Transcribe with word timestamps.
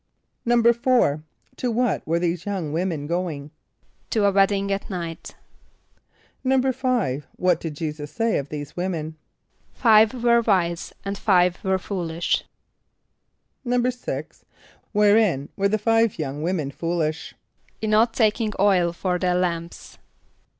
"= 0.25 0.45
=4.= 0.47 1.21
To 1.57 1.69
what 1.69 2.07
were 2.07 2.17
these 2.17 2.43
young 2.47 2.73
women 2.73 3.05
going? 3.05 3.51
=To 4.09 4.25
a 4.25 4.31
wedding 4.31 4.71
at 4.71 4.89
night.= 4.89 5.35
=5.= 6.43 7.25
What 7.35 7.59
did 7.59 7.75
J[=e]´[s+]us 7.75 8.09
say 8.11 8.39
of 8.39 8.49
these 8.49 8.75
women? 8.75 9.17
=Five 9.73 10.23
were 10.23 10.41
wise 10.41 10.91
and 11.05 11.19
five 11.19 11.63
were 11.63 11.77
foolish.= 11.77 12.45
=6.= 13.63 14.41
Wherein 14.91 15.49
were 15.55 15.69
the 15.69 15.77
five 15.77 16.17
young 16.17 16.41
women 16.41 16.71
foolish? 16.71 17.35
=In 17.79 17.91
not 17.91 18.15
taking 18.15 18.53
oil 18.59 18.93
for 18.93 19.19
their 19.19 19.35
lamps. 19.35 19.99